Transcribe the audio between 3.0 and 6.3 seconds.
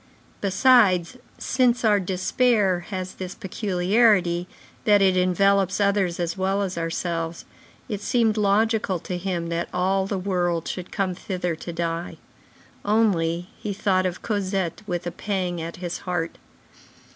this peculiarity, that it envelops others